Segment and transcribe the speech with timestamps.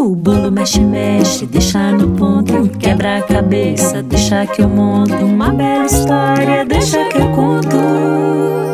[0.00, 2.70] O bolo mexe, mexe, deixa no ponto.
[2.78, 5.12] Quebra a cabeça, deixa que eu monto.
[5.12, 7.76] Uma bela história, deixa que eu conto.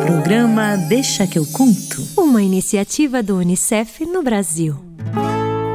[0.06, 2.00] Programa Deixa que eu conto.
[2.16, 4.76] Uma iniciativa do Unicef no Brasil.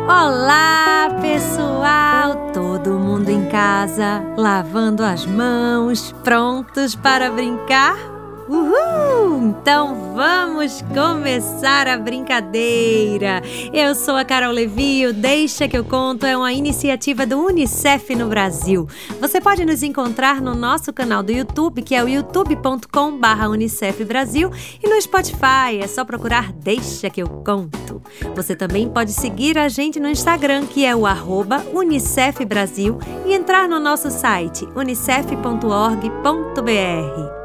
[0.05, 2.49] Olá, pessoal!
[2.53, 8.20] Todo mundo em casa, lavando as mãos, prontos para brincar?
[8.51, 9.55] Uhul!
[9.61, 13.41] Então vamos começar a brincadeira!
[13.71, 18.13] Eu sou a Carol Levi o Deixa que eu conto é uma iniciativa do Unicef
[18.13, 18.89] no Brasil.
[19.21, 24.51] Você pode nos encontrar no nosso canal do YouTube, que é o youtube.com/barra Unicef Brasil,
[24.83, 28.01] e no Spotify é só procurar Deixa que eu conto.
[28.35, 33.33] Você também pode seguir a gente no Instagram, que é o arroba Unicef Brasil, e
[33.33, 37.40] entrar no nosso site unicef.org.br.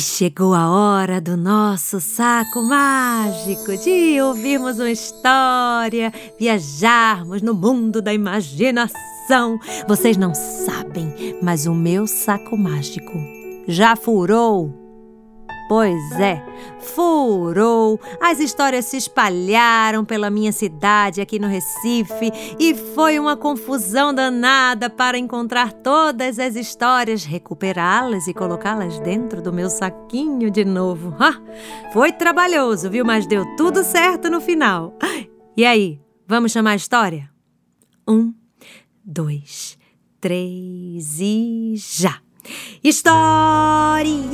[0.00, 8.12] Chegou a hora do nosso saco mágico de ouvirmos uma história, viajarmos no mundo da
[8.12, 9.58] imaginação.
[9.86, 13.12] Vocês não sabem, mas o meu saco mágico
[13.68, 14.79] já furou
[15.70, 16.44] Pois é,
[16.80, 18.00] furou.
[18.20, 24.90] As histórias se espalharam pela minha cidade aqui no Recife e foi uma confusão danada
[24.90, 31.14] para encontrar todas as histórias, recuperá-las e colocá-las dentro do meu saquinho de novo.
[31.20, 31.40] Ah,
[31.92, 33.04] foi trabalhoso, viu?
[33.04, 34.98] Mas deu tudo certo no final.
[35.56, 37.30] E aí, vamos chamar a história?
[38.08, 38.34] Um,
[39.04, 39.78] dois,
[40.20, 42.18] três e já!
[42.82, 44.29] História!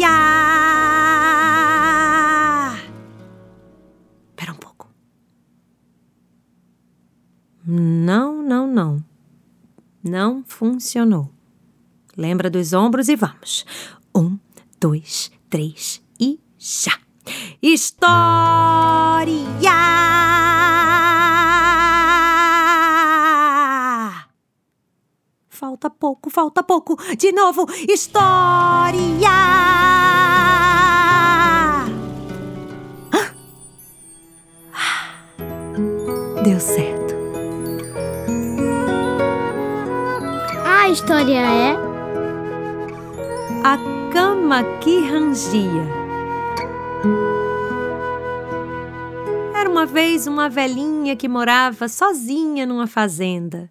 [10.77, 11.31] Funcionou.
[12.17, 13.65] Lembra dos ombros e vamos.
[14.15, 14.39] Um,
[14.79, 16.98] dois, três e já.
[17.63, 19.35] História!
[25.48, 26.97] Falta pouco, falta pouco.
[27.17, 29.31] De novo, história!
[36.45, 36.95] Deu certo.
[40.96, 41.77] História é?
[43.62, 43.77] A
[44.11, 45.84] cama que rangia.
[49.55, 53.70] Era uma vez uma velhinha que morava sozinha numa fazenda.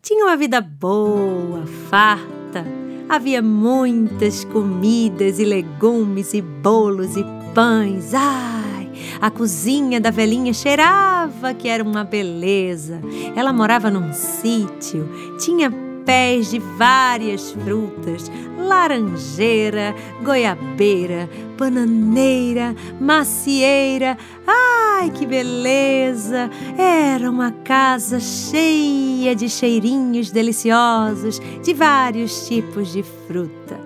[0.00, 2.64] Tinha uma vida boa, farta.
[3.06, 7.24] Havia muitas comidas e legumes e bolos e
[7.54, 8.14] pães.
[8.14, 8.90] Ai,
[9.20, 12.98] a cozinha da velhinha cheirava que era uma beleza.
[13.36, 15.06] Ela morava num sítio,
[15.38, 24.16] tinha pés de várias frutas: laranjeira, goiabeira, bananeira, macieira.
[24.46, 26.50] Ai, que beleza!
[26.78, 33.80] Era uma casa cheia de cheirinhos deliciosos de vários tipos de fruta.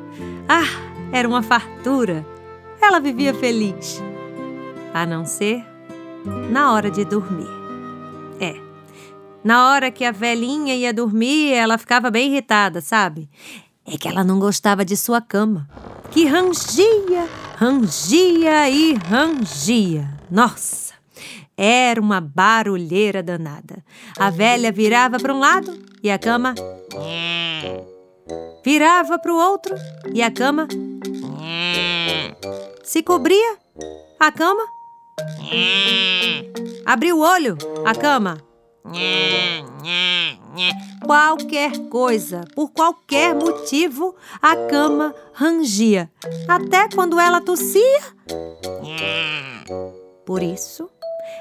[0.49, 0.69] Ah,
[1.13, 2.25] era uma fartura!
[2.81, 4.03] Ela vivia feliz.
[4.95, 5.65] A não ser
[6.51, 7.56] na hora de dormir.
[9.47, 13.31] Na hora que a velhinha ia dormir, ela ficava bem irritada, sabe?
[13.87, 15.69] É que ela não gostava de sua cama,
[16.11, 20.11] que rangia, rangia e rangia.
[20.29, 20.95] Nossa!
[21.57, 23.85] Era uma barulheira danada.
[24.19, 26.53] A velha virava para um lado e a cama
[28.65, 29.77] virava para o outro
[30.13, 30.67] e a cama
[32.83, 33.59] se cobria.
[34.19, 34.65] A cama
[36.85, 37.57] abriu o olho.
[37.85, 38.39] A cama
[41.05, 46.11] Qualquer coisa, por qualquer motivo, a cama rangia,
[46.49, 48.01] até quando ela tossia.
[50.25, 50.91] Por isso,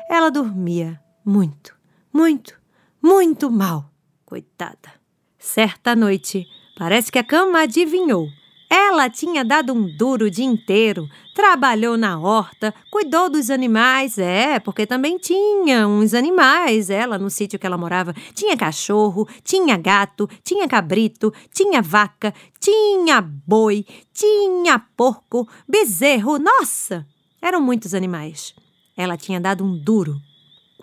[0.09, 1.75] ela dormia muito,
[2.13, 2.59] muito,
[3.01, 3.89] muito mal.
[4.25, 4.93] Coitada.
[5.37, 6.45] Certa noite,
[6.77, 8.27] parece que a cama adivinhou
[8.69, 14.59] ela tinha dado um duro o dia inteiro, trabalhou na horta, cuidou dos animais, é,
[14.59, 18.13] porque também tinha uns animais, ela no sítio que ela morava.
[18.33, 27.05] Tinha cachorro, tinha gato, tinha cabrito, tinha vaca, tinha boi, tinha porco, bezerro, nossa!
[27.41, 28.55] Eram muitos animais.
[28.97, 30.19] Ela tinha dado um duro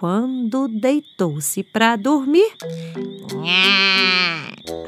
[0.02, 2.52] quando deitou-se para dormir,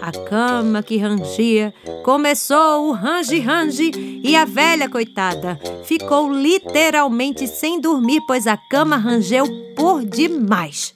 [0.02, 1.72] a cama que rangia
[2.02, 3.92] começou o range-range
[4.24, 9.46] e a velha coitada ficou literalmente sem dormir, pois a cama rangeu
[9.76, 10.92] por demais.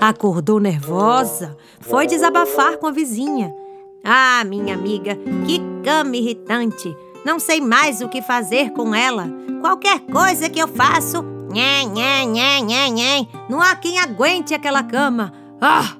[0.00, 3.54] Acordou nervosa, foi desabafar com a vizinha.
[4.02, 6.96] Ah, minha amiga, que cama irritante!
[7.26, 9.28] Não sei mais o que fazer com ela.
[9.60, 13.28] Qualquer coisa que eu faço, nhé, nhé, nhé, nhé, nhé.
[13.48, 15.32] Não há quem aguente aquela cama.
[15.60, 15.96] Ah!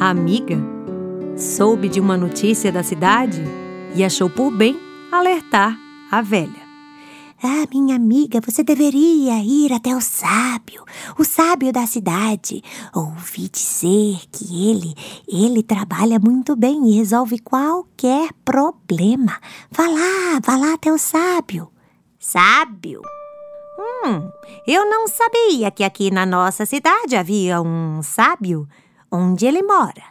[0.00, 0.58] A amiga
[1.36, 3.42] soube de uma notícia da cidade
[3.94, 4.78] e achou por bem
[5.12, 5.76] alertar
[6.10, 6.70] a velha.
[7.42, 10.84] Ah, minha amiga, você deveria ir até o sábio,
[11.18, 12.62] o sábio da cidade.
[12.94, 14.94] Ouvi dizer que ele,
[15.26, 19.38] ele trabalha muito bem e resolve qualquer problema.
[19.70, 21.70] Vá lá, vá lá até o sábio.
[22.18, 23.00] Sábio?
[24.04, 24.30] Hum,
[24.66, 28.66] eu não sabia que aqui na nossa cidade havia um sábio.
[29.12, 30.02] Onde ele mora?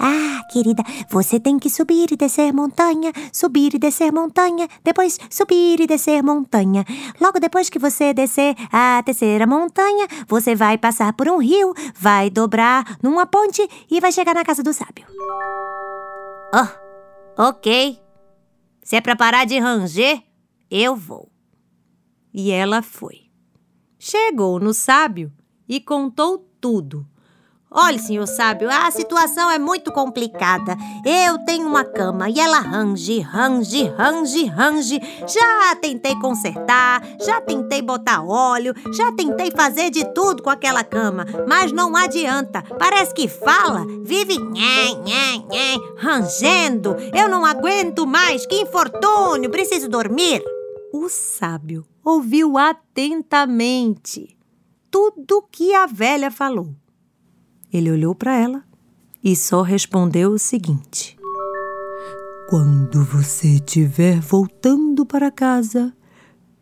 [0.00, 5.80] Ah, querida, você tem que subir e descer montanha, subir e descer montanha, depois subir
[5.80, 6.84] e descer montanha.
[7.20, 12.30] Logo depois que você descer a terceira montanha, você vai passar por um rio, vai
[12.30, 15.06] dobrar numa ponte e vai chegar na casa do sábio.
[16.54, 18.00] Oh, ok.
[18.82, 20.22] Se é pra parar de ranger,
[20.70, 21.28] eu vou.
[22.38, 23.22] E ela foi.
[23.98, 25.32] Chegou no sábio
[25.68, 27.04] e contou tudo
[27.70, 30.74] Olhe, senhor sábio, a situação é muito complicada.
[31.04, 35.00] Eu tenho uma cama e ela range, range, range, range.
[35.26, 41.26] Já tentei consertar, já tentei botar óleo, já tentei fazer de tudo com aquela cama,
[41.46, 42.62] mas não adianta.
[42.78, 46.96] Parece que fala, vive nhé, nhé, nhé, rangendo.
[47.12, 50.42] Eu não aguento mais, que infortúnio, preciso dormir.
[50.92, 54.38] O sábio ouviu atentamente
[54.90, 56.74] tudo que a velha falou.
[57.70, 58.64] Ele olhou para ela
[59.22, 61.18] e só respondeu o seguinte:
[62.48, 65.94] Quando você estiver voltando para casa,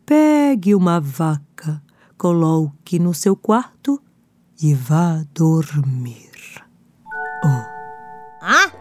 [0.05, 1.81] pegue uma vaca,
[2.17, 4.01] coloque no seu quarto
[4.61, 6.61] e vá dormir.
[7.45, 7.63] Oh.
[8.41, 8.71] Ah?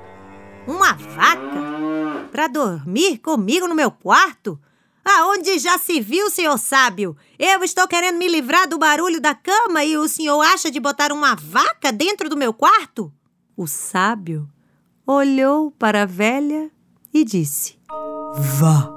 [0.67, 2.27] Uma vaca?
[2.33, 4.61] Para dormir comigo no meu quarto?
[5.09, 7.17] Aonde já se viu, senhor sábio?
[7.39, 11.13] Eu estou querendo me livrar do barulho da cama e o senhor acha de botar
[11.13, 13.13] uma vaca dentro do meu quarto?
[13.57, 14.49] O sábio
[15.07, 16.73] olhou para a velha
[17.15, 17.79] e disse:
[18.59, 18.93] Vá.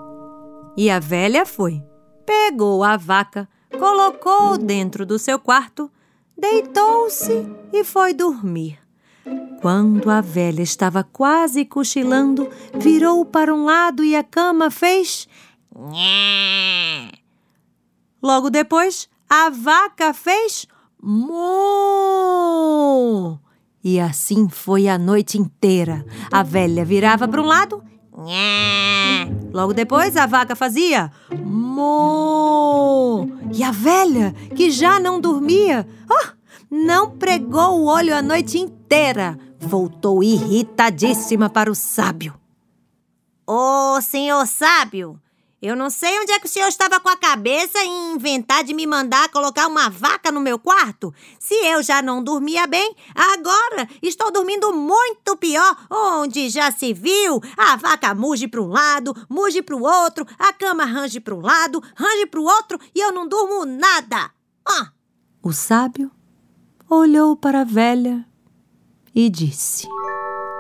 [0.76, 1.80] E a velha foi,
[2.26, 3.48] pegou a vaca,
[3.78, 5.92] colocou dentro do seu quarto,
[6.36, 8.80] deitou-se e foi dormir.
[9.62, 15.28] Quando a velha estava quase cochilando, virou para um lado e a cama fez
[18.22, 20.68] Logo depois, a vaca fez
[21.02, 21.40] moo.
[23.84, 26.06] E assim foi a noite inteira.
[26.32, 27.84] A velha virava para um lado.
[29.54, 31.12] Logo depois, a vaca fazia
[31.44, 33.30] moo.
[33.54, 36.28] E a velha, que já não dormia, oh,
[36.70, 39.40] não pregou o olho a noite inteira.
[39.60, 42.34] Voltou irritadíssima para o sábio.
[43.48, 45.20] Ô, oh, senhor sábio,
[45.62, 48.74] eu não sei onde é que o senhor estava com a cabeça em inventar de
[48.74, 51.14] me mandar colocar uma vaca no meu quarto.
[51.38, 55.76] Se eu já não dormia bem, agora estou dormindo muito pior.
[55.90, 57.42] Onde já se viu?
[57.58, 61.42] A vaca muge para um lado, muge para o outro, a cama range para um
[61.42, 64.32] lado, range para o outro e eu não durmo nada.
[64.66, 64.92] Ah.
[65.44, 66.10] O sábio
[66.90, 68.26] olhou para a velha
[69.14, 69.88] e disse: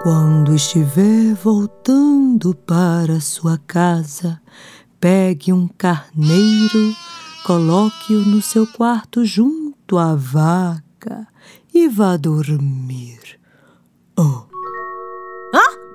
[0.03, 4.41] Quando estiver voltando para sua casa,
[4.99, 6.94] Pegue um carneiro,
[7.45, 11.25] coloque-o no seu quarto junto à vaca
[11.73, 13.39] e vá dormir.
[14.18, 14.44] Oh.
[15.56, 15.89] Hã?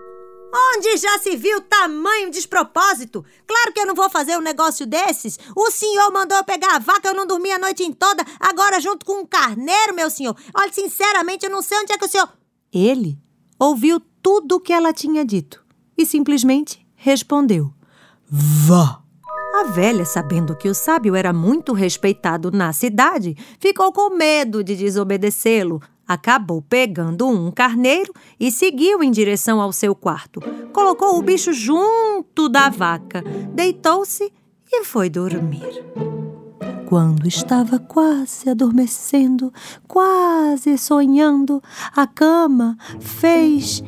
[0.75, 3.23] Onde já se viu tamanho despropósito?
[3.47, 5.39] Claro que eu não vou fazer um negócio desses.
[5.55, 8.81] O senhor mandou eu pegar a vaca, eu não dormi a noite em toda, agora
[8.81, 10.35] junto com um carneiro, meu senhor.
[10.57, 12.33] Olha, sinceramente, eu não sei onde é que o senhor.
[12.73, 13.19] Ele
[13.59, 15.63] ouviu tudo o que ela tinha dito
[15.99, 17.74] e simplesmente respondeu:
[18.37, 19.01] Vá!
[19.61, 24.75] A velha, sabendo que o sábio era muito respeitado na cidade, ficou com medo de
[24.75, 25.81] desobedecê-lo.
[26.07, 30.41] Acabou pegando um carneiro e seguiu em direção ao seu quarto.
[30.73, 33.23] Colocou o bicho junto da vaca,
[33.55, 34.33] deitou-se
[34.67, 35.85] e foi dormir.
[36.87, 39.53] Quando estava quase adormecendo,
[39.87, 41.63] quase sonhando,
[41.95, 43.81] a cama fez.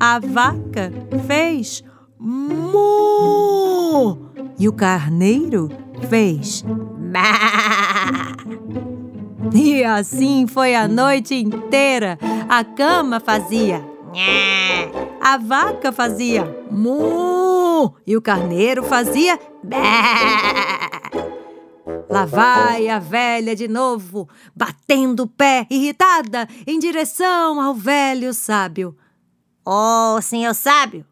[0.00, 0.92] A vaca
[1.28, 1.84] fez
[2.22, 4.18] Mu!
[4.58, 5.70] E o carneiro
[6.10, 6.62] fez!
[9.54, 12.18] E assim foi a noite inteira.
[12.46, 13.78] A cama fazia
[14.12, 14.90] Nha!
[15.18, 17.94] A vaca fazia Mu!
[18.06, 21.00] E o carneiro fazia Bah!
[22.08, 28.94] Lá vai a velha de novo, batendo o pé, irritada, em direção ao velho sábio.
[29.64, 31.04] Ô, oh, senhor sábio,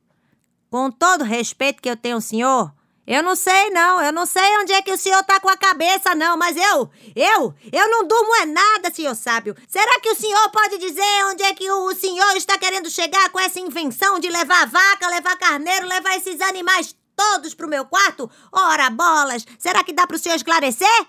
[0.70, 2.72] com todo respeito que eu tenho ao senhor,
[3.08, 4.02] eu não sei, não.
[4.02, 6.36] Eu não sei onde é que o senhor tá com a cabeça, não.
[6.36, 9.56] Mas eu, eu, eu não durmo é nada, senhor sábio.
[9.66, 13.40] Será que o senhor pode dizer onde é que o senhor está querendo chegar com
[13.40, 18.30] essa invenção de levar vaca, levar carneiro, levar esses animais todos pro meu quarto?
[18.52, 19.46] Ora, bolas!
[19.58, 21.06] Será que dá pro senhor esclarecer?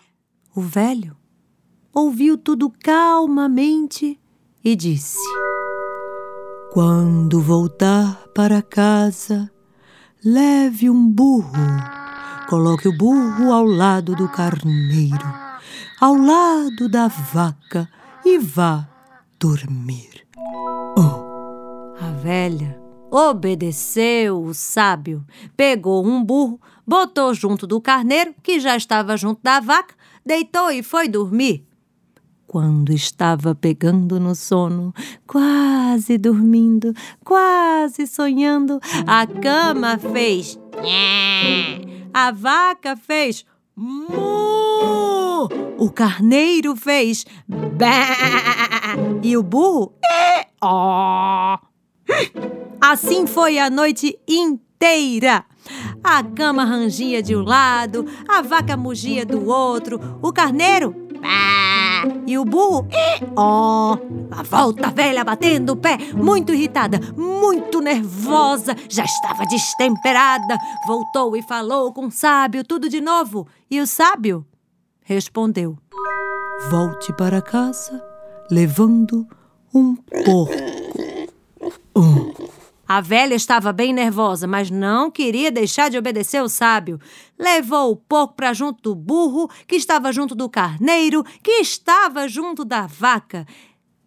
[0.56, 1.18] O velho
[1.94, 4.18] ouviu tudo calmamente
[4.64, 5.20] e disse:
[6.72, 9.52] Quando voltar para casa
[10.24, 11.50] Leve um burro.
[12.50, 15.34] Coloque o burro ao lado do carneiro,
[15.98, 17.90] ao lado da vaca
[18.26, 18.86] e vá
[19.40, 20.28] dormir.
[20.98, 21.96] Oh.
[22.04, 22.78] A velha
[23.10, 29.62] obedeceu o sábio, pegou um burro, botou junto do carneiro, que já estava junto da
[29.62, 29.96] vaca,
[30.26, 31.66] deitou e foi dormir.
[32.50, 34.92] Quando estava pegando no sono,
[35.28, 40.60] quase dormindo, quase sonhando, a cama fez.
[42.12, 43.46] A vaca fez.
[45.78, 47.24] O carneiro fez.
[49.22, 49.94] E o burro.
[52.82, 55.46] Assim foi a noite inteira.
[56.04, 61.09] A cama rangia de um lado, a vaca mugia do outro, o carneiro.
[62.26, 62.88] E o burro,
[63.36, 63.98] oh,
[64.32, 70.58] a volta velha batendo o pé, muito irritada, muito nervosa, já estava destemperada.
[70.88, 73.48] Voltou e falou com o sábio tudo de novo.
[73.70, 74.46] E o sábio
[75.02, 75.78] respondeu:
[76.70, 78.02] Volte para casa
[78.50, 79.28] levando
[79.74, 80.50] um porco.
[82.92, 87.00] A velha estava bem nervosa, mas não queria deixar de obedecer o sábio.
[87.38, 92.66] Levou o porco para junto do burro, que estava junto do carneiro, que estava junto
[92.66, 93.46] da vaca.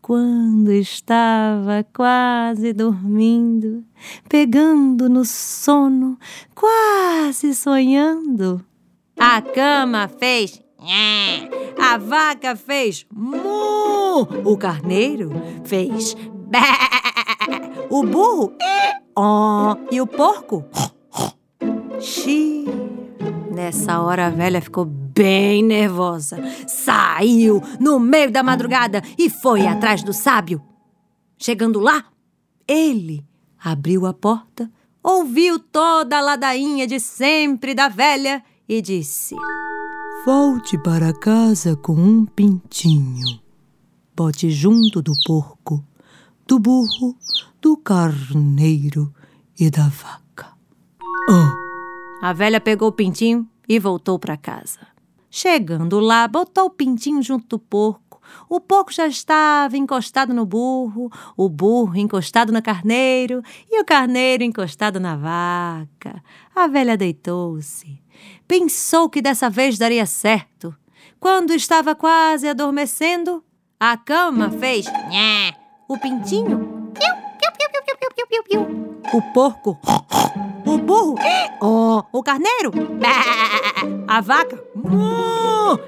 [0.01, 3.85] Quando estava quase dormindo,
[4.29, 6.19] pegando no sono,
[6.53, 8.67] quase sonhando,
[9.17, 10.61] a cama fez.
[11.81, 15.31] A vaca fez mu, o carneiro
[15.65, 16.17] fez
[17.93, 18.55] o burro
[19.15, 20.65] oh, e o porco
[22.01, 22.65] xi.
[23.51, 26.39] Nessa hora a velha ficou bem nervosa.
[26.67, 30.63] Saiu no meio da madrugada e foi atrás do sábio.
[31.37, 32.07] Chegando lá,
[32.67, 33.23] ele
[33.63, 34.71] abriu a porta,
[35.03, 39.37] ouviu toda a ladainha de sempre da velha e disse:
[40.25, 43.39] Volte para casa com um pintinho.
[44.17, 45.85] Bote junto do porco,
[46.47, 47.17] do burro,
[47.63, 49.15] do carneiro
[49.57, 50.53] e da vaca.
[51.31, 52.27] Oh.
[52.27, 54.81] A velha pegou o pintinho e voltou para casa.
[55.31, 58.21] Chegando lá, botou o pintinho junto do porco.
[58.49, 63.41] O porco já estava encostado no burro, o burro encostado no carneiro
[63.71, 66.21] e o carneiro encostado na vaca.
[66.53, 68.03] A velha deitou-se.
[68.49, 70.75] Pensou que dessa vez daria certo.
[71.21, 73.45] Quando estava quase adormecendo,
[73.79, 75.57] a cama fez nhé.
[75.89, 76.72] O pintinho
[79.13, 79.79] o porco.
[80.65, 81.17] O burro.
[82.13, 82.71] O carneiro.
[84.07, 84.63] A vaca.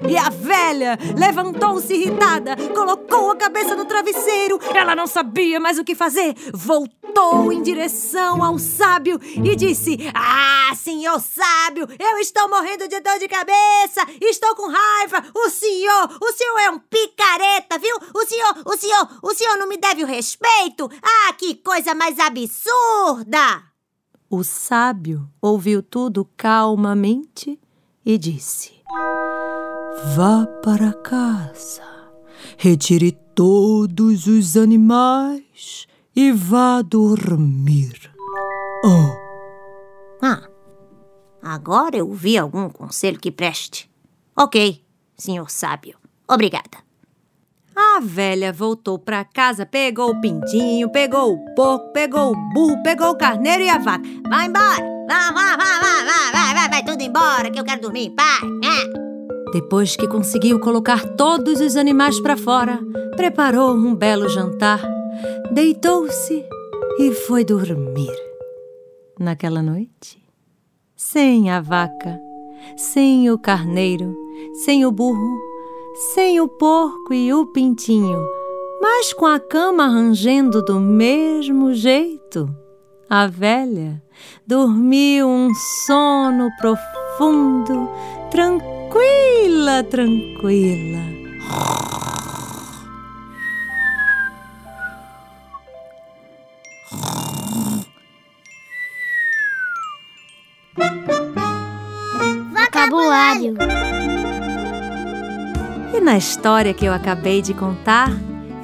[0.08, 4.58] E a velha levantou-se irritada, colocou a cabeça no travesseiro.
[4.74, 6.34] Ela não sabia mais o que fazer.
[6.54, 13.18] Voltou em direção ao sábio e disse: Ah, senhor sábio, eu estou morrendo de dor
[13.18, 14.06] de cabeça.
[14.20, 15.22] Estou com raiva.
[15.34, 17.96] O senhor, o senhor é um picareta, viu?
[18.14, 20.90] O senhor, o senhor, o senhor não me deve o respeito.
[21.02, 23.62] Ah, que coisa mais absurda!
[24.30, 27.60] O sábio ouviu tudo calmamente
[28.04, 28.72] e disse:
[30.14, 31.82] Vá para casa,
[32.56, 38.10] retire todos os animais e vá dormir.
[38.84, 39.24] Oh.
[40.22, 40.48] Ah,
[41.42, 43.90] agora eu vi algum conselho que preste.
[44.36, 44.84] Ok,
[45.16, 45.98] senhor sábio.
[46.28, 46.84] Obrigada.
[47.76, 53.10] A velha voltou para casa, pegou o pintinho, pegou o porco, pegou o burro, pegou
[53.10, 54.04] o carneiro e a vaca.
[54.28, 54.93] Vai embora!
[55.06, 58.42] Vai, vai, vai, vai, vai, vai, vai, vai tudo embora que eu quero dormir paz.
[58.64, 59.50] É.
[59.52, 62.80] Depois que conseguiu colocar todos os animais para fora,
[63.16, 64.80] preparou um belo jantar,
[65.52, 66.44] deitou-se
[66.98, 68.12] e foi dormir.
[69.18, 70.24] Naquela noite,
[70.96, 72.18] sem a vaca,
[72.76, 74.16] sem o carneiro,
[74.64, 75.38] sem o burro,
[76.14, 78.26] sem o porco e o pintinho,
[78.80, 82.63] mas com a cama rangendo do mesmo jeito,
[83.08, 84.02] a velha
[84.46, 85.50] dormiu um
[85.86, 87.90] sono profundo,
[88.30, 91.00] tranquila, tranquila.
[102.52, 103.54] Vocabulário.
[105.92, 108.10] E na história que eu acabei de contar,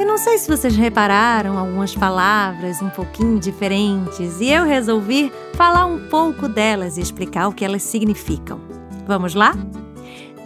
[0.00, 5.84] eu não sei se vocês repararam algumas palavras um pouquinho diferentes e eu resolvi falar
[5.84, 8.58] um pouco delas e explicar o que elas significam.
[9.06, 9.52] Vamos lá?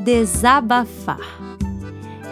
[0.01, 1.21] Desabafar.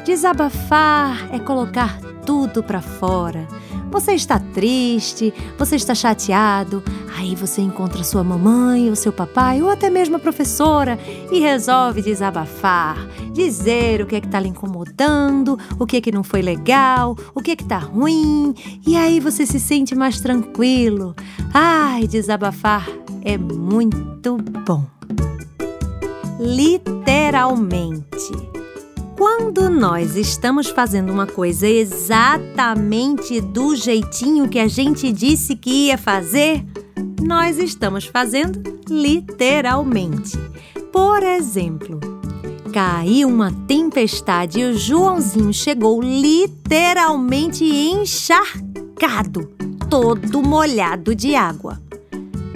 [0.04, 3.46] Desabafar é colocar tudo para fora.
[3.92, 6.82] Você está triste, você está chateado,
[7.14, 10.98] aí você encontra sua mamãe ou seu papai ou até mesmo a professora
[11.30, 12.96] e resolve desabafar,
[13.34, 17.14] dizer o que é que está lhe incomodando, o que é que não foi legal,
[17.34, 18.54] o que é que está ruim,
[18.86, 21.14] e aí você se sente mais tranquilo.
[21.52, 22.88] Ai, desabafar
[23.22, 24.86] é muito bom.
[26.40, 28.32] Literalmente.
[29.22, 35.96] Quando nós estamos fazendo uma coisa exatamente do jeitinho que a gente disse que ia
[35.96, 36.66] fazer,
[37.24, 38.60] nós estamos fazendo
[38.90, 40.36] literalmente.
[40.92, 42.00] Por exemplo,
[42.72, 49.48] caiu uma tempestade e o Joãozinho chegou literalmente encharcado,
[49.88, 51.80] todo molhado de água.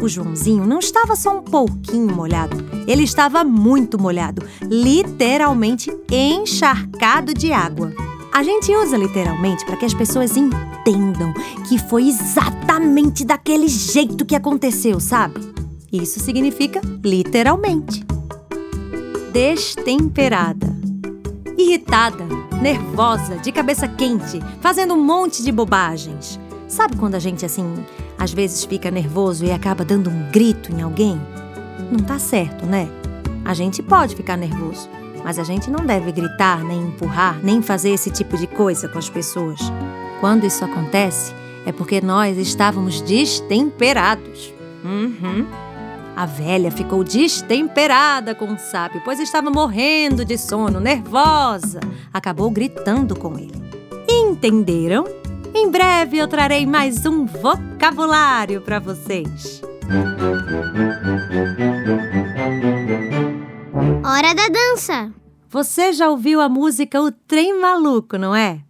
[0.07, 7.53] O Joãozinho não estava só um pouquinho molhado, ele estava muito molhado, literalmente encharcado de
[7.53, 7.93] água.
[8.33, 11.35] A gente usa literalmente para que as pessoas entendam
[11.69, 15.41] que foi exatamente daquele jeito que aconteceu, sabe?
[15.93, 18.07] Isso significa literalmente.
[19.33, 20.69] Destemperada.
[21.59, 22.25] Irritada,
[22.63, 26.39] nervosa, de cabeça quente, fazendo um monte de bobagens.
[26.69, 27.85] Sabe quando a gente assim
[28.19, 31.21] às vezes fica nervoso e acaba dando um grito em alguém?
[31.91, 32.89] Não tá certo, né?
[33.45, 34.89] A gente pode ficar nervoso,
[35.23, 38.99] mas a gente não deve gritar, nem empurrar, nem fazer esse tipo de coisa com
[38.99, 39.61] as pessoas.
[40.21, 41.33] Quando isso acontece,
[41.65, 44.53] é porque nós estávamos destemperados.
[44.85, 45.47] Uhum.
[46.17, 51.81] A velha ficou destemperada com o sábio, pois estava morrendo de sono, nervosa.
[52.13, 53.63] Acabou gritando com ele.
[54.09, 55.05] Entenderam?
[55.59, 59.63] Em breve eu trarei mais um vocabulário para vocês.
[64.05, 65.11] Hora da dança.
[65.49, 68.66] Você já ouviu a música O Trem Maluco, não é?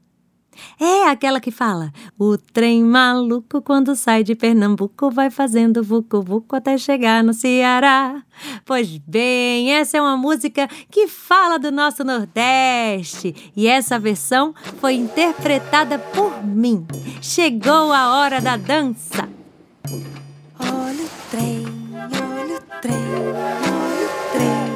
[0.80, 6.76] É aquela que fala: O trem maluco, quando sai de Pernambuco, vai fazendo vucu-vucu até
[6.78, 8.22] chegar no Ceará.
[8.64, 14.94] Pois bem, essa é uma música que fala do nosso Nordeste e essa versão foi
[14.94, 16.86] interpretada por mim.
[17.20, 19.28] Chegou a hora da dança.
[20.58, 21.64] Olha o trem,
[21.94, 24.75] olha o trem, olha o trem,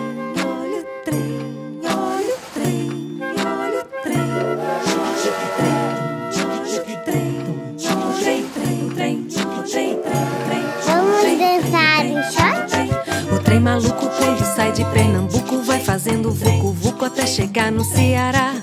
[16.03, 18.55] fazendo vucu vucu até chegar no Ceará.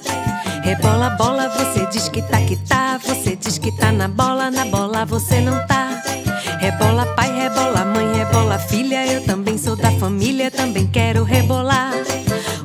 [0.63, 4.65] Rebola bola, você diz que tá que tá, você diz que tá na bola, na
[4.65, 6.01] bola você não tá.
[6.59, 11.93] Rebola pai, rebola mãe, rebola filha, eu também sou da família, também quero rebolar.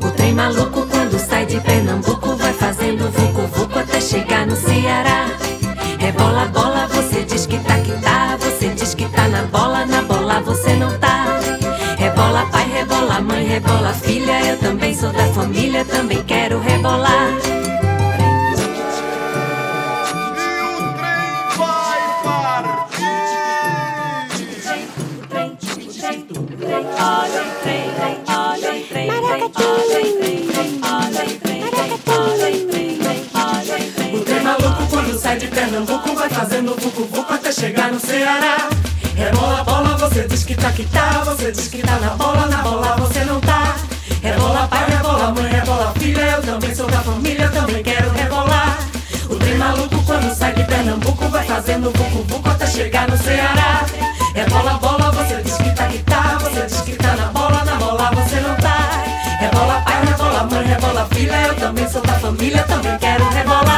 [0.02, 5.21] O trem maluco quando sai de Pernambuco vai fazendo vucu vucu até chegar no Ceará.
[13.52, 17.28] Rebola filha, eu também sou da família, também quero rebolar.
[35.20, 38.68] Sai de Pernambuco vai fazendo vucu vucu até chegar no Ceará.
[39.14, 42.62] Rebola bola, você diz que tá que tá, você diz que tá na bola, na
[42.62, 42.96] bola
[47.02, 48.78] família, também quero rebolar.
[49.28, 53.84] O trem maluco quando sai de Pernambuco vai fazendo vucu vucu até chegar no Ceará.
[54.34, 57.74] Rebola bola, você diz que tá que tá, você diz que tá na bola, na
[57.76, 59.04] bola você não tá.
[59.40, 63.71] Rebola pai, rebola mãe, rebola filha, eu também sou da família, também quero rebolar.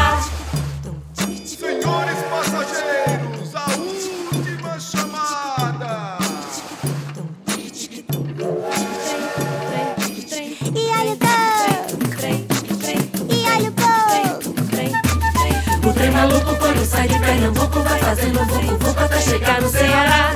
[17.05, 20.35] Sai de Pernambuco vai fazendo vucu vucu até chegar no Ceará.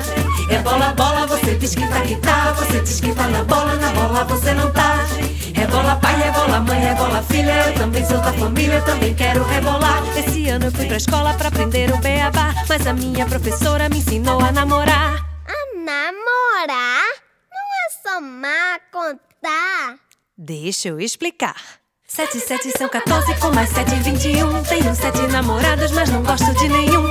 [0.50, 3.74] É bola, bola, você diz que tá que tá, você diz que tá na bola,
[3.76, 5.06] na bola você não tá.
[5.54, 7.68] Rebola pai, rebola mãe, rebola filha.
[7.68, 10.02] Eu também sou da família, também quero rebolar.
[10.16, 13.98] Esse ano eu fui pra escola pra aprender o beabá, mas a minha professora me
[13.98, 15.24] ensinou a namorar.
[15.46, 17.08] A namorar?
[17.50, 19.96] Não é só má contar.
[20.36, 21.77] Deixa eu explicar.
[22.10, 24.62] Sete, sete são 14 com mais sete, vinte e um.
[24.62, 27.04] Tenho sete namorados, mas não gosto de nenhum.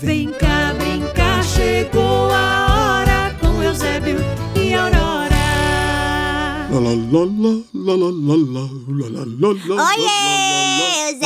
[0.00, 4.16] Vem cá brincar, chegou a hora com Eusébio
[4.56, 5.36] e Aurora.
[9.74, 11.18] Oiê,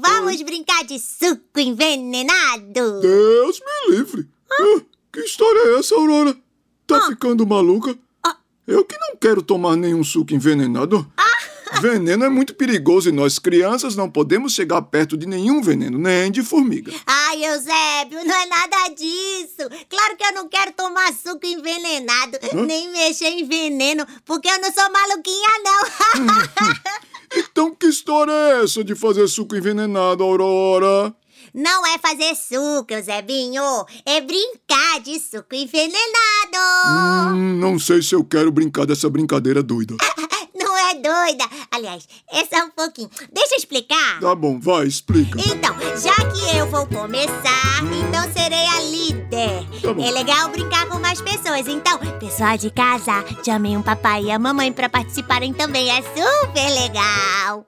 [0.00, 3.00] vamos brincar de suco envenenado.
[3.00, 4.28] Deus me livre.
[4.50, 4.80] Ah,
[5.12, 6.43] que história é essa, Aurora?
[6.86, 7.96] Tá ficando maluca?
[8.66, 11.06] Eu que não quero tomar nenhum suco envenenado.
[11.80, 16.30] Veneno é muito perigoso e nós, crianças, não podemos chegar perto de nenhum veneno, nem
[16.30, 16.92] de formiga.
[17.04, 19.68] Ai, Eusébio, não é nada disso.
[19.88, 24.72] Claro que eu não quero tomar suco envenenado, nem mexer em veneno, porque eu não
[24.72, 26.64] sou maluquinha, não.
[27.36, 31.12] Então, que história é essa de fazer suco envenenado, Aurora?
[31.54, 33.62] Não é fazer suco, Eusebinho.
[34.04, 37.32] É brincar de suco envenenado.
[37.32, 39.94] Hum, não sei se eu quero brincar dessa brincadeira doida.
[40.90, 41.44] É doida.
[41.70, 43.08] Aliás, é só um pouquinho.
[43.32, 44.20] Deixa eu explicar.
[44.20, 45.38] Tá bom, vai, explica.
[45.40, 49.80] Então, já que eu vou começar, então serei a líder.
[49.80, 50.04] Tá bom.
[50.04, 51.66] É legal brincar com mais pessoas.
[51.66, 55.90] Então, pessoal de casa, chamem o papai e a mamãe pra participarem também.
[55.90, 57.66] É super legal.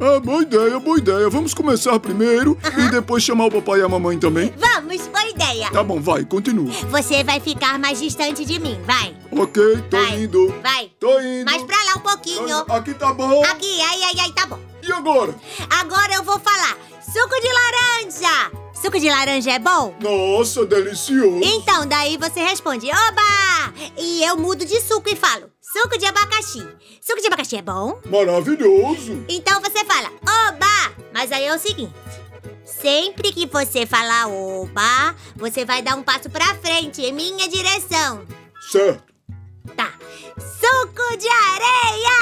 [0.00, 1.28] Ah, boa ideia, boa ideia.
[1.28, 4.54] Vamos começar primeiro e depois chamar o papai e a mamãe também.
[4.56, 5.68] Vamos, boa ideia.
[5.70, 6.70] Tá bom, vai, continua.
[6.90, 9.16] Você vai ficar mais distante de mim, vai.
[9.32, 10.22] Ok, tô Vai.
[10.22, 10.54] indo.
[10.62, 10.90] Vai.
[10.98, 11.44] Tô indo.
[11.44, 12.64] Mais pra lá um Tô pouquinho.
[12.68, 13.44] Aqui tá bom.
[13.44, 14.58] Aqui, ai, ai, ai, tá bom.
[14.82, 15.34] E agora?
[15.70, 16.76] Agora eu vou falar.
[17.00, 18.66] Suco de laranja.
[18.74, 19.94] Suco de laranja é bom?
[20.00, 21.40] Nossa, delicioso.
[21.42, 23.72] Então, daí você responde, oba!
[23.96, 26.66] E eu mudo de suco e falo, suco de abacaxi.
[27.00, 27.98] Suco de abacaxi é bom?
[28.04, 29.24] Maravilhoso.
[29.28, 30.94] Então você fala, oba!
[31.12, 31.94] Mas aí é o seguinte,
[32.64, 38.26] sempre que você falar oba, você vai dar um passo pra frente, em minha direção.
[38.70, 39.02] Certo.
[39.74, 39.94] Tá.
[40.38, 42.16] Suco de areia!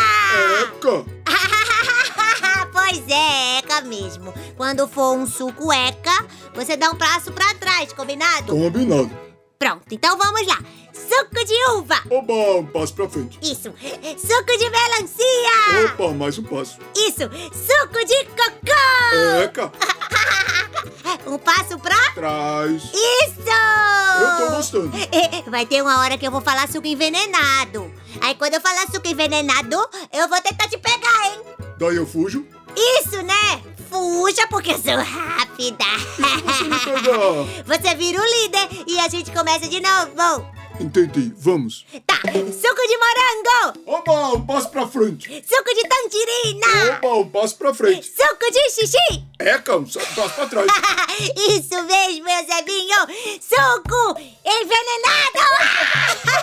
[0.62, 1.04] Eca.
[2.72, 4.32] pois é, eca mesmo.
[4.56, 6.24] Quando for um suco eca,
[6.54, 8.52] você dá um passo pra trás, combinado?
[8.52, 9.10] Combinado.
[9.58, 10.58] Pronto, então vamos lá.
[10.92, 11.96] Suco de uva.
[12.10, 13.38] Oba, um passo pra frente.
[13.42, 13.72] Isso.
[13.72, 15.86] Suco de melancia.
[15.86, 16.78] Opa, mais um passo.
[16.94, 17.22] Isso.
[17.22, 19.42] Suco de cocô.
[19.42, 19.72] Eca.
[21.26, 21.96] Um passo pra...
[22.12, 22.82] Trás.
[22.92, 23.34] Isso!
[24.20, 24.92] Eu tô gostando.
[25.50, 27.92] Vai ter uma hora que eu vou falar suco envenenado.
[28.20, 29.76] Aí quando eu falar suco envenenado,
[30.12, 31.40] eu vou tentar te pegar, hein?
[31.78, 32.46] Daí eu fujo.
[32.76, 33.62] Isso, né?
[33.90, 35.84] Fuja, porque eu sou rápida.
[36.44, 36.76] Você me.
[37.64, 40.46] Você vira o líder e a gente começa de novo.
[40.80, 41.86] Entendi, vamos.
[42.06, 42.16] Tá.
[42.16, 43.80] Suco de morango.
[43.86, 45.28] Oba, um passo pra frente.
[45.46, 46.96] Suco de tangerina.
[46.96, 48.06] Opa, um passo pra frente.
[48.06, 49.24] Suco de xixi.
[49.38, 50.66] Eca, um passo pra trás.
[51.48, 52.98] Isso mesmo, Eusebinho!
[53.40, 56.24] Suco envenenado!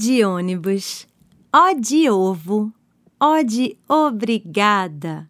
[0.00, 1.06] de ônibus,
[1.52, 2.72] ó de ovo,
[3.20, 5.28] ó de obrigada.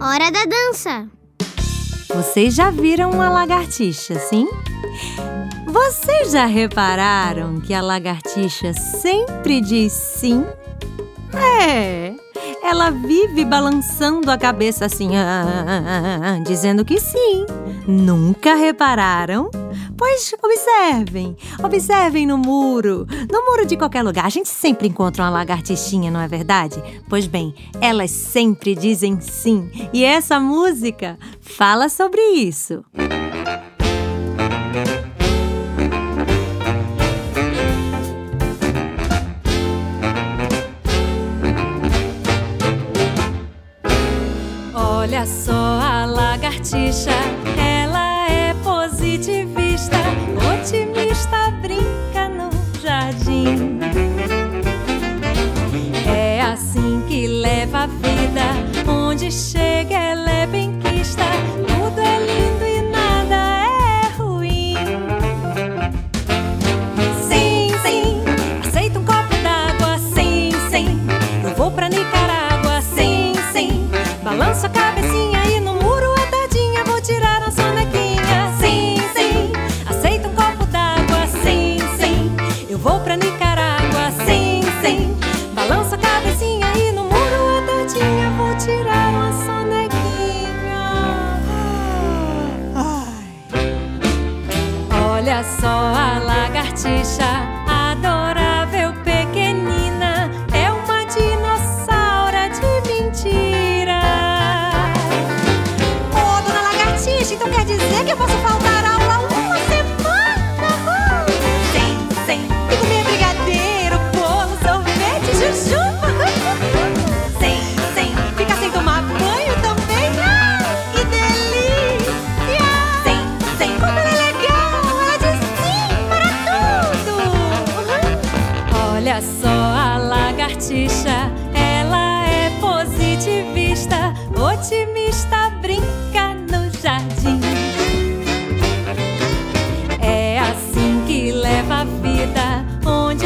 [0.00, 1.08] Hora da dança.
[2.12, 4.48] Vocês já viram uma lagartixa, sim?
[5.64, 10.44] Vocês já repararam que a lagartixa sempre diz sim?
[11.32, 12.16] É,
[12.64, 17.46] ela vive balançando a cabeça assim, ah, ah, ah, ah, dizendo que sim.
[17.86, 19.48] Nunca repararam?
[20.02, 24.26] Pois observem, observem no muro, no muro de qualquer lugar.
[24.26, 26.82] A gente sempre encontra uma lagartixinha, não é verdade?
[27.08, 29.70] Pois bem, elas sempre dizem sim.
[29.92, 32.84] E essa música fala sobre isso.
[44.74, 47.12] Olha só a lagartixa,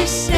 [0.07, 0.36] onde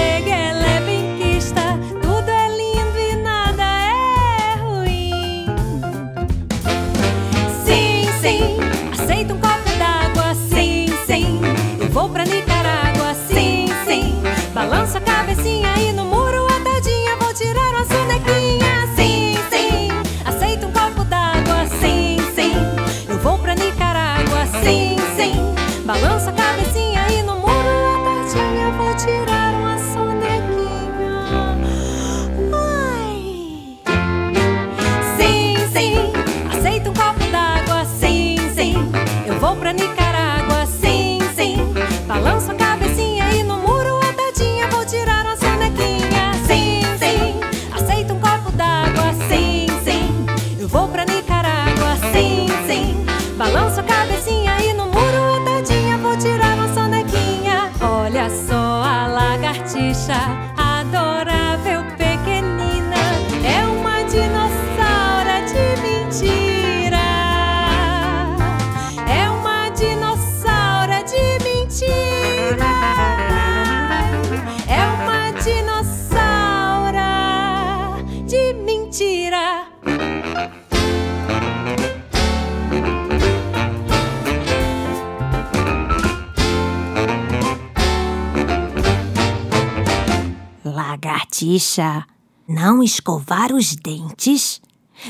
[92.48, 94.62] Não escovar os dentes,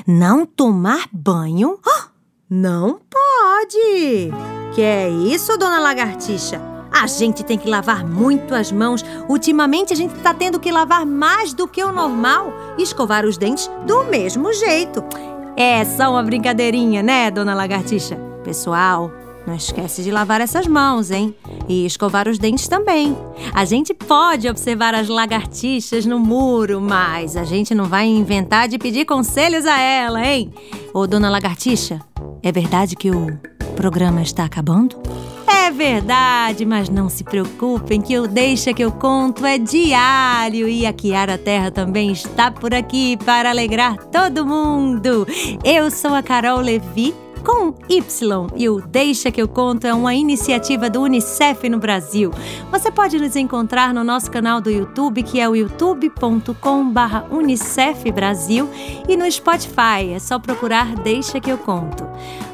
[0.06, 1.80] não tomar banho.
[1.86, 2.08] Ah,
[2.50, 4.32] Não pode!
[4.74, 6.62] Que é isso, dona Lagartixa?
[6.92, 9.06] A gente tem que lavar muito as mãos.
[9.28, 13.38] Ultimamente a gente tá tendo que lavar mais do que o normal e escovar os
[13.38, 15.04] dentes do mesmo jeito.
[15.56, 18.16] É só uma brincadeirinha, né, dona Lagartixa?
[18.44, 19.12] Pessoal,
[19.50, 21.36] não esquece de lavar essas mãos, hein?
[21.68, 23.18] E escovar os dentes também.
[23.52, 28.78] A gente pode observar as lagartixas no muro, mas a gente não vai inventar de
[28.78, 30.54] pedir conselhos a ela, hein?
[30.94, 32.00] Ô, dona Lagartixa,
[32.44, 33.40] é verdade que o
[33.76, 34.96] programa está acabando?
[35.48, 40.86] É verdade, mas não se preocupem que o Deixa que eu conto é diário e
[40.86, 45.28] a Kiara Terra também está por aqui para alegrar todo mundo.
[45.64, 50.14] Eu sou a Carol Levi com Y e o Deixa que eu conto é uma
[50.14, 52.32] iniciativa do UNICEF no Brasil.
[52.72, 58.70] Você pode nos encontrar no nosso canal do YouTube, que é o youtube.com/unicef Brasil
[59.08, 62.06] e no Spotify, é só procurar Deixa que eu conto.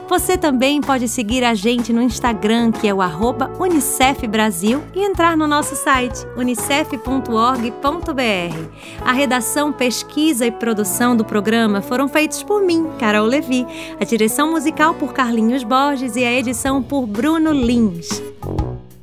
[0.07, 5.03] Você também pode seguir a gente no Instagram, que é o arroba Unicef Brasil, e
[5.03, 7.79] entrar no nosso site unicef.org.br.
[9.03, 13.65] A redação, pesquisa e produção do programa foram feitos por mim, Carol Levi,
[13.99, 18.21] a direção musical por Carlinhos Borges e a edição por Bruno Lins.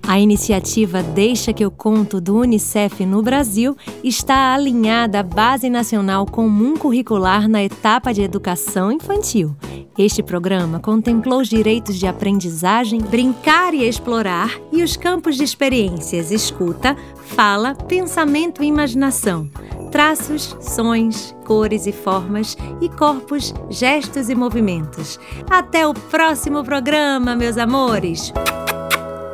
[0.06, 6.26] A iniciativa Deixa que eu conto do Unicef no Brasil está alinhada à Base Nacional
[6.26, 9.56] Comum Curricular na etapa de educação infantil.
[9.96, 16.30] Este programa contemplou os direitos de aprendizagem, brincar e explorar e os campos de experiências
[16.30, 16.96] escuta,
[17.36, 19.48] fala, pensamento e imaginação.
[19.90, 25.20] Traços, sons, cores e formas e corpos, gestos e movimentos.
[25.50, 28.32] Até o próximo programa, meus amores!